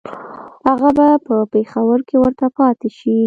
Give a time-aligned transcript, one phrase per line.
[0.67, 3.17] هغه به په پېښور کې ورته پاته شي.